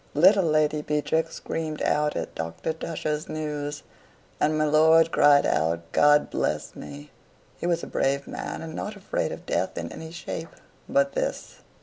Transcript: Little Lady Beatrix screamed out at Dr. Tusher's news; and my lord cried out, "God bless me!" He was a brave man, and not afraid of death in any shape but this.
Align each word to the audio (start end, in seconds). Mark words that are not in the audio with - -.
Little 0.15 0.45
Lady 0.45 0.81
Beatrix 0.81 1.35
screamed 1.35 1.83
out 1.83 2.15
at 2.17 2.33
Dr. 2.33 2.73
Tusher's 2.73 3.29
news; 3.29 3.83
and 4.39 4.57
my 4.57 4.65
lord 4.65 5.11
cried 5.11 5.45
out, 5.45 5.81
"God 5.91 6.31
bless 6.31 6.75
me!" 6.75 7.11
He 7.59 7.67
was 7.67 7.83
a 7.83 7.85
brave 7.85 8.25
man, 8.25 8.63
and 8.63 8.73
not 8.73 8.95
afraid 8.95 9.31
of 9.31 9.45
death 9.45 9.77
in 9.77 9.91
any 9.91 10.09
shape 10.09 10.49
but 10.89 11.13
this. 11.13 11.59